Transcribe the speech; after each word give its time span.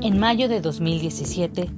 En 0.00 0.20
mayo 0.20 0.48
de 0.48 0.60
2017, 0.60 1.68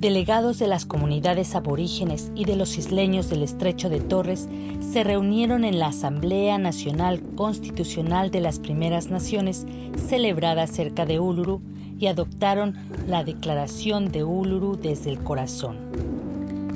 delegados 0.00 0.58
de 0.58 0.66
las 0.66 0.84
comunidades 0.84 1.54
aborígenes 1.54 2.30
y 2.34 2.44
de 2.44 2.54
los 2.54 2.76
isleños 2.76 3.30
del 3.30 3.42
estrecho 3.42 3.88
de 3.88 4.00
Torres 4.00 4.50
se 4.80 5.02
reunieron 5.02 5.64
en 5.64 5.78
la 5.78 5.86
Asamblea 5.86 6.58
Nacional 6.58 7.22
Constitucional 7.36 8.30
de 8.30 8.42
las 8.42 8.58
Primeras 8.58 9.08
Naciones 9.08 9.66
celebrada 9.96 10.66
cerca 10.66 11.06
de 11.06 11.20
Uluru 11.20 11.62
y 11.98 12.08
adoptaron 12.08 12.76
la 13.08 13.24
Declaración 13.24 14.12
de 14.12 14.24
Uluru 14.24 14.76
desde 14.76 15.08
el 15.08 15.18
corazón. 15.18 15.78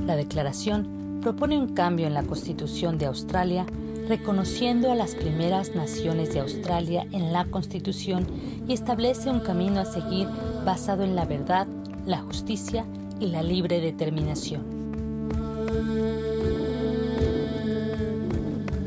La 0.07 0.17
declaración 0.17 1.19
propone 1.21 1.59
un 1.59 1.75
cambio 1.75 2.07
en 2.07 2.15
la 2.15 2.23
Constitución 2.23 2.97
de 2.97 3.07
Australia 3.07 3.67
reconociendo 4.09 4.93
a 4.93 4.95
las 4.95 5.15
primeras 5.15 5.75
naciones 5.75 6.35
de 6.35 6.41
Australia 6.41 7.07
en 7.13 7.33
la 7.33 7.45
Constitución 7.47 8.27
y 8.69 8.73
establece 8.73 9.31
un 9.31 9.41
camino 9.41 9.81
a 9.81 9.85
seguir 9.85 10.29
basado 10.65 11.05
en 11.05 11.17
la 11.17 11.25
verdad, 11.25 11.67
la 12.07 12.19
justicia 12.19 12.85
y 13.21 13.29
la 13.29 13.43
libre 13.43 13.81
determinación. 13.81 14.63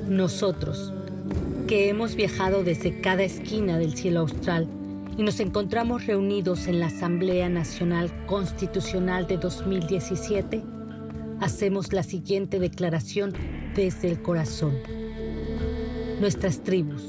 Nosotros, 0.07 0.93
que 1.67 1.89
hemos 1.89 2.15
viajado 2.15 2.63
desde 2.63 3.01
cada 3.01 3.23
esquina 3.23 3.77
del 3.77 3.95
cielo 3.95 4.21
austral 4.21 4.67
y 5.17 5.23
nos 5.23 5.39
encontramos 5.39 6.05
reunidos 6.05 6.67
en 6.67 6.79
la 6.79 6.87
Asamblea 6.87 7.49
Nacional 7.49 8.11
Constitucional 8.25 9.27
de 9.27 9.37
2017, 9.37 10.63
hacemos 11.39 11.91
la 11.91 12.03
siguiente 12.03 12.59
declaración 12.59 13.33
desde 13.75 14.09
el 14.09 14.21
corazón. 14.21 14.75
Nuestras 16.19 16.63
tribus, 16.63 17.03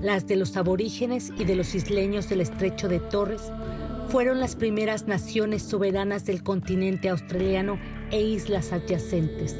las 0.00 0.28
de 0.28 0.36
los 0.36 0.56
aborígenes 0.56 1.32
y 1.36 1.44
de 1.44 1.56
los 1.56 1.74
isleños 1.74 2.28
del 2.28 2.40
estrecho 2.40 2.88
de 2.88 3.00
Torres, 3.00 3.50
fueron 4.10 4.38
las 4.38 4.54
primeras 4.54 5.08
naciones 5.08 5.62
soberanas 5.62 6.24
del 6.24 6.44
continente 6.44 7.08
australiano 7.08 7.80
e 8.12 8.22
islas 8.22 8.72
adyacentes, 8.72 9.56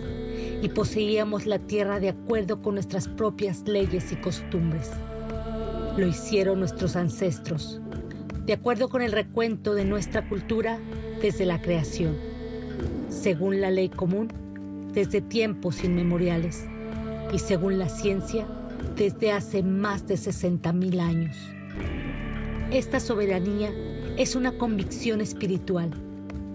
y 0.63 0.69
poseíamos 0.69 1.45
la 1.45 1.59
tierra 1.59 1.99
de 1.99 2.11
acuerdo 2.11 2.63
con 2.63 2.75
nuestras 2.75 3.09
propias 3.09 3.67
leyes 3.67 4.13
y 4.13 4.17
costumbres. 4.17 4.93
Lo 5.97 6.07
hicieron 6.07 6.61
nuestros 6.61 6.95
ancestros, 6.95 7.81
de 8.47 8.53
acuerdo 8.53 8.89
con 8.89 9.03
el 9.03 9.11
recuento 9.11 9.75
de 9.75 9.85
nuestra 9.85 10.29
cultura 10.29 10.79
desde 11.21 11.47
la 11.47 11.61
creación, 11.61 12.17
según 13.09 13.61
la 13.61 13.73
ley 13.73 13.89
común, 13.89 14.29
desde 14.93 15.21
tiempos 15.21 15.83
inmemoriales, 15.83 16.69
y 17.33 17.39
según 17.39 17.79
la 17.79 17.89
ciencia, 17.89 18.47
desde 18.97 19.33
hace 19.33 19.63
más 19.63 20.07
de 20.07 20.15
60.000 20.15 21.01
años. 21.01 21.37
Esta 22.71 23.01
soberanía 23.01 23.71
es 24.17 24.37
una 24.37 24.53
convicción 24.53 25.21
espiritual, 25.21 25.91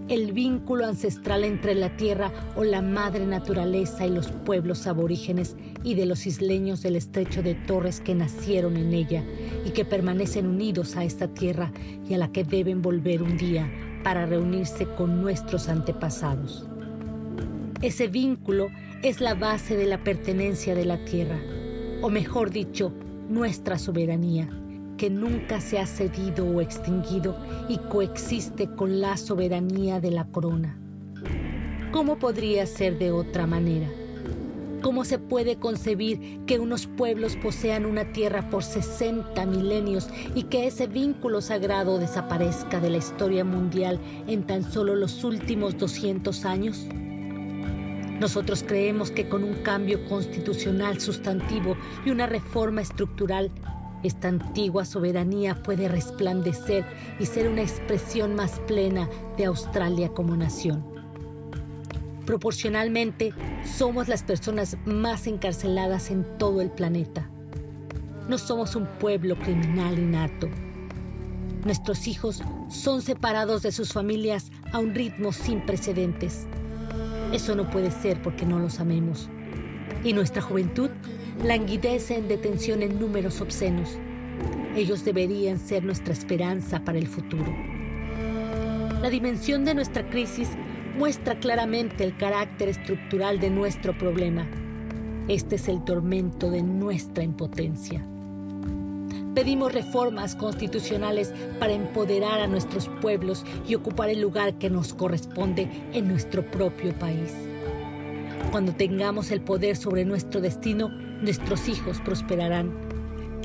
el 0.08 0.32
vínculo 0.32 0.86
ancestral 0.86 1.44
entre 1.44 1.74
la 1.74 1.96
tierra 1.96 2.32
o 2.56 2.64
la 2.64 2.80
madre 2.80 3.26
naturaleza 3.26 4.06
y 4.06 4.10
los 4.10 4.30
pueblos 4.30 4.86
aborígenes 4.86 5.54
y 5.82 5.94
de 5.94 6.06
los 6.06 6.26
isleños 6.26 6.82
del 6.82 6.96
estrecho 6.96 7.42
de 7.42 7.54
Torres 7.54 8.00
que 8.00 8.14
nacieron 8.14 8.76
en 8.76 8.94
ella 8.94 9.22
y 9.66 9.70
que 9.70 9.84
permanecen 9.84 10.46
unidos 10.46 10.96
a 10.96 11.04
esta 11.04 11.28
tierra 11.28 11.72
y 12.08 12.14
a 12.14 12.18
la 12.18 12.32
que 12.32 12.44
deben 12.44 12.80
volver 12.80 13.22
un 13.22 13.36
día 13.36 13.70
para 14.02 14.24
reunirse 14.24 14.86
con 14.96 15.20
nuestros 15.20 15.68
antepasados. 15.68 16.66
Ese 17.80 18.08
vínculo 18.08 18.70
es 19.04 19.20
la 19.20 19.34
base 19.34 19.76
de 19.76 19.86
la 19.86 20.02
pertenencia 20.02 20.74
de 20.74 20.84
la 20.84 21.04
tierra, 21.04 21.38
o 22.02 22.10
mejor 22.10 22.50
dicho, 22.50 22.92
nuestra 23.28 23.78
soberanía 23.78 24.48
que 24.96 25.10
nunca 25.10 25.60
se 25.60 25.78
ha 25.78 25.86
cedido 25.86 26.44
o 26.44 26.60
extinguido 26.60 27.36
y 27.68 27.78
coexiste 27.78 28.66
con 28.74 29.00
la 29.00 29.16
soberanía 29.16 30.00
de 30.00 30.10
la 30.10 30.24
corona. 30.24 30.76
¿Cómo 31.92 32.18
podría 32.18 32.66
ser 32.66 32.98
de 32.98 33.12
otra 33.12 33.46
manera? 33.46 33.86
¿Cómo 34.82 35.04
se 35.04 35.20
puede 35.20 35.56
concebir 35.56 36.40
que 36.46 36.58
unos 36.58 36.88
pueblos 36.88 37.36
posean 37.36 37.86
una 37.86 38.12
tierra 38.12 38.50
por 38.50 38.64
60 38.64 39.46
milenios 39.46 40.08
y 40.34 40.44
que 40.44 40.66
ese 40.66 40.88
vínculo 40.88 41.40
sagrado 41.40 41.98
desaparezca 41.98 42.80
de 42.80 42.90
la 42.90 42.98
historia 42.98 43.44
mundial 43.44 44.00
en 44.26 44.44
tan 44.48 44.64
solo 44.64 44.96
los 44.96 45.22
últimos 45.22 45.78
200 45.78 46.44
años? 46.44 46.88
Nosotros 48.20 48.64
creemos 48.66 49.10
que 49.10 49.28
con 49.28 49.44
un 49.44 49.54
cambio 49.62 50.04
constitucional 50.08 51.00
sustantivo 51.00 51.76
y 52.04 52.10
una 52.10 52.26
reforma 52.26 52.80
estructural 52.80 53.50
esta 54.02 54.28
antigua 54.28 54.84
soberanía 54.84 55.60
puede 55.62 55.88
resplandecer 55.88 56.84
y 57.18 57.26
ser 57.26 57.48
una 57.48 57.62
expresión 57.62 58.34
más 58.34 58.60
plena 58.60 59.08
de 59.36 59.46
Australia 59.46 60.10
como 60.10 60.36
nación. 60.36 60.84
Proporcionalmente, 62.24 63.32
somos 63.64 64.06
las 64.06 64.22
personas 64.22 64.76
más 64.84 65.26
encarceladas 65.26 66.10
en 66.10 66.24
todo 66.38 66.60
el 66.60 66.70
planeta. 66.70 67.28
No 68.28 68.38
somos 68.38 68.76
un 68.76 68.86
pueblo 68.86 69.36
criminal 69.36 69.98
innato. 69.98 70.48
Nuestros 71.64 72.06
hijos 72.06 72.42
son 72.68 73.02
separados 73.02 73.62
de 73.62 73.72
sus 73.72 73.92
familias 73.92 74.52
a 74.72 74.78
un 74.78 74.94
ritmo 74.94 75.32
sin 75.32 75.64
precedentes. 75.64 76.46
Eso 77.32 77.54
no 77.54 77.68
puede 77.68 77.90
ser 77.90 78.22
porque 78.22 78.46
no 78.46 78.58
los 78.58 78.80
amemos. 78.80 79.28
Y 80.02 80.12
nuestra 80.12 80.40
juventud 80.40 80.90
languidece 81.44 82.16
en 82.16 82.28
detención 82.28 82.82
en 82.82 82.98
números 82.98 83.40
obscenos. 83.40 83.98
Ellos 84.74 85.04
deberían 85.04 85.58
ser 85.58 85.84
nuestra 85.84 86.12
esperanza 86.12 86.84
para 86.84 86.98
el 86.98 87.06
futuro. 87.06 87.54
La 89.02 89.10
dimensión 89.10 89.64
de 89.64 89.74
nuestra 89.74 90.08
crisis 90.08 90.50
muestra 90.96 91.38
claramente 91.38 92.02
el 92.02 92.16
carácter 92.16 92.68
estructural 92.68 93.38
de 93.40 93.50
nuestro 93.50 93.96
problema. 93.96 94.46
Este 95.28 95.56
es 95.56 95.68
el 95.68 95.84
tormento 95.84 96.50
de 96.50 96.62
nuestra 96.62 97.22
impotencia. 97.22 98.04
Pedimos 99.38 99.72
reformas 99.72 100.34
constitucionales 100.34 101.32
para 101.60 101.72
empoderar 101.72 102.40
a 102.40 102.48
nuestros 102.48 102.88
pueblos 103.00 103.44
y 103.68 103.76
ocupar 103.76 104.10
el 104.10 104.20
lugar 104.20 104.58
que 104.58 104.68
nos 104.68 104.94
corresponde 104.94 105.70
en 105.92 106.08
nuestro 106.08 106.44
propio 106.50 106.92
país. 106.98 107.32
Cuando 108.50 108.72
tengamos 108.72 109.30
el 109.30 109.40
poder 109.40 109.76
sobre 109.76 110.04
nuestro 110.04 110.40
destino, 110.40 110.88
nuestros 110.88 111.68
hijos 111.68 112.00
prosperarán, 112.00 112.74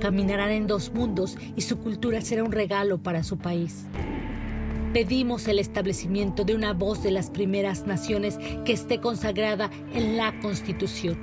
caminarán 0.01 0.49
en 0.49 0.65
dos 0.65 0.91
mundos 0.91 1.37
y 1.55 1.61
su 1.61 1.77
cultura 1.77 2.21
será 2.21 2.43
un 2.43 2.51
regalo 2.51 2.97
para 2.97 3.21
su 3.21 3.37
país. 3.37 3.85
Pedimos 4.93 5.47
el 5.47 5.59
establecimiento 5.59 6.43
de 6.43 6.55
una 6.55 6.73
voz 6.73 7.03
de 7.03 7.11
las 7.11 7.29
primeras 7.29 7.85
naciones 7.85 8.39
que 8.65 8.73
esté 8.73 8.99
consagrada 8.99 9.69
en 9.93 10.17
la 10.17 10.33
Constitución. 10.39 11.19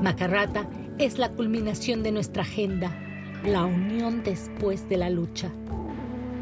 Macarrata 0.00 0.70
es 0.98 1.18
la 1.18 1.32
culminación 1.32 2.04
de 2.04 2.12
nuestra 2.12 2.42
agenda, 2.42 2.96
la 3.44 3.64
unión 3.64 4.22
después 4.22 4.88
de 4.88 4.96
la 4.96 5.10
lucha. 5.10 5.50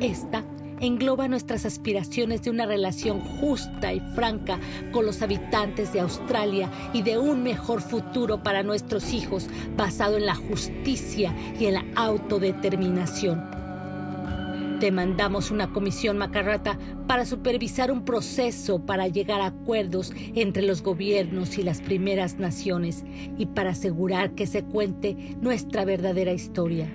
Esta 0.01 0.45
engloba 0.81 1.29
nuestras 1.29 1.67
aspiraciones 1.67 2.43
de 2.43 2.51
una 2.51 2.67
relación 2.67 3.21
justa 3.21 3.93
y 3.93 4.01
franca 4.15 4.59
con 4.93 5.05
los 5.07 5.23
habitantes 5.23 5.93
de 5.93 6.01
Australia 6.01 6.71
y 6.93 7.03
de 7.03 7.19
un 7.19 7.43
mejor 7.43 7.83
futuro 7.83 8.43
para 8.43 8.63
nuestros 8.63 9.13
hijos 9.13 9.47
basado 9.77 10.17
en 10.17 10.27
la 10.27 10.35
justicia 10.35 11.35
y 11.59 11.67
en 11.67 11.75
la 11.75 11.85
autodeterminación. 11.97 13.60
Demandamos 14.81 15.51
una 15.51 15.71
comisión 15.75 16.17
macarrata 16.17 16.79
para 17.07 17.27
supervisar 17.27 17.93
un 17.93 18.03
proceso 18.03 18.79
para 18.87 19.09
llegar 19.09 19.43
a 19.43 19.49
acuerdos 19.49 20.11
entre 20.35 20.63
los 20.63 20.83
gobiernos 20.83 21.59
y 21.59 21.63
las 21.63 21.83
primeras 21.83 22.39
naciones 22.39 23.05
y 23.37 23.45
para 23.45 23.73
asegurar 23.73 24.35
que 24.35 24.47
se 24.47 24.65
cuente 24.65 25.37
nuestra 25.43 25.85
verdadera 25.85 26.33
historia. 26.33 26.91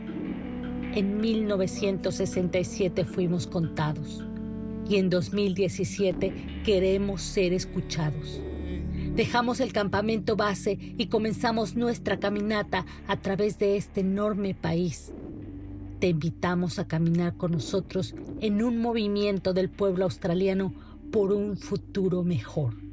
En 0.96 1.22
1967 1.22 3.06
fuimos 3.06 3.46
contados 3.46 4.26
y 4.90 4.96
en 4.96 5.12
2017 5.12 6.64
queremos 6.64 7.22
ser 7.22 7.54
escuchados. 7.54 8.42
Dejamos 9.16 9.60
el 9.60 9.74
campamento 9.74 10.36
base 10.36 10.80
y 10.98 11.06
comenzamos 11.06 11.76
nuestra 11.76 12.20
caminata 12.20 12.84
a 13.08 13.18
través 13.18 13.60
de 13.60 13.78
este 13.78 14.02
enorme 14.02 14.56
país. 14.56 15.14
Te 16.06 16.10
invitamos 16.10 16.78
a 16.78 16.88
caminar 16.88 17.36
con 17.36 17.54
nosotros 17.54 18.14
en 18.40 18.62
un 18.62 18.78
movimiento 18.78 19.54
del 19.54 19.72
pueblo 19.72 20.06
australiano 20.06 20.72
por 21.12 21.34
un 21.34 21.58
futuro 21.58 22.22
mejor. 22.24 22.85